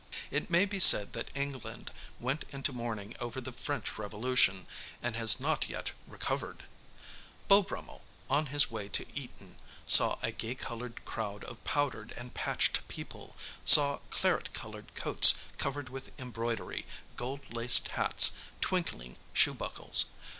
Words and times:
It 0.31 0.49
may 0.49 0.65
be 0.65 0.79
said 0.79 1.13
that 1.13 1.29
England 1.35 1.91
went 2.19 2.43
into 2.49 2.73
mourning 2.73 3.15
over 3.19 3.39
the 3.39 3.51
French 3.51 3.99
Revolution, 3.99 4.65
and 4.99 5.15
has 5.15 5.39
not 5.39 5.69
yet 5.69 5.91
recovered. 6.07 6.63
Beau 7.47 7.61
Brummell, 7.61 8.01
on 8.27 8.47
his 8.47 8.71
way 8.71 8.89
to 8.89 9.05
Eton, 9.13 9.57
saw 9.85 10.17
a 10.23 10.31
gay 10.31 10.55
coloured 10.55 11.05
crowd 11.05 11.43
of 11.43 11.63
powdered 11.63 12.13
and 12.13 12.33
patched 12.33 12.81
people, 12.87 13.35
saw 13.63 13.99
claret 14.09 14.51
coloured 14.53 14.95
coats 14.95 15.35
covered 15.59 15.89
with 15.89 16.09
embroidery, 16.19 16.87
gold 17.15 17.53
laced 17.53 17.89
hats, 17.89 18.35
twinkling 18.59 19.17
shoe 19.35 19.53
buckles. 19.53 20.05